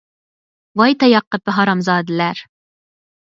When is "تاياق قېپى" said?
1.03-1.55